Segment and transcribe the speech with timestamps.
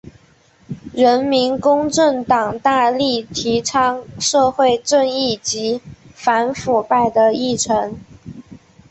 [0.95, 5.79] 人民公正党大力提倡社会正义及
[6.15, 7.95] 反腐败的议程。